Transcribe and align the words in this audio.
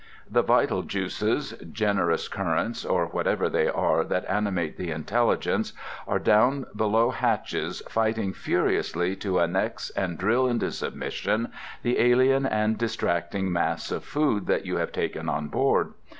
The 0.27 0.41
vital 0.41 0.81
juices, 0.81 1.51
generous 1.71 2.27
currents, 2.27 2.83
or 2.83 3.05
whatever 3.05 3.49
they 3.49 3.67
are 3.67 4.03
that 4.05 4.25
animate 4.27 4.75
the 4.75 4.89
intelligence, 4.89 5.73
are 6.07 6.17
down 6.17 6.65
below 6.75 7.11
hatches 7.11 7.83
fighting 7.87 8.33
furiously 8.33 9.15
to 9.17 9.39
annex 9.39 9.91
and 9.91 10.17
drill 10.17 10.47
into 10.47 10.71
submission 10.71 11.51
the 11.83 11.99
alien 11.99 12.47
and 12.47 12.79
distracting 12.79 13.51
mass 13.53 13.91
of 13.91 14.03
food 14.03 14.47
that 14.47 14.65
you 14.65 14.77
have 14.77 14.91
taken 14.91 15.29
on 15.29 15.49
board. 15.49 15.93